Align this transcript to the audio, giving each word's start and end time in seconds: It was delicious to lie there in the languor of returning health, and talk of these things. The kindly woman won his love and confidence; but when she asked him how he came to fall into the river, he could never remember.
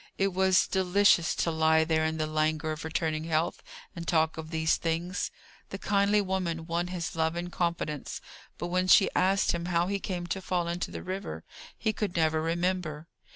It 0.17 0.29
was 0.33 0.65
delicious 0.67 1.35
to 1.35 1.51
lie 1.51 1.83
there 1.83 2.03
in 2.05 2.17
the 2.17 2.25
languor 2.25 2.71
of 2.71 2.83
returning 2.83 3.25
health, 3.25 3.61
and 3.95 4.07
talk 4.07 4.35
of 4.35 4.49
these 4.49 4.77
things. 4.77 5.29
The 5.69 5.77
kindly 5.77 6.21
woman 6.21 6.65
won 6.65 6.87
his 6.87 7.15
love 7.15 7.35
and 7.35 7.51
confidence; 7.51 8.19
but 8.57 8.69
when 8.69 8.87
she 8.87 9.11
asked 9.15 9.51
him 9.51 9.65
how 9.65 9.85
he 9.85 9.99
came 9.99 10.25
to 10.25 10.41
fall 10.41 10.67
into 10.67 10.89
the 10.89 11.03
river, 11.03 11.43
he 11.77 11.93
could 11.93 12.15
never 12.17 12.41
remember. 12.41 13.09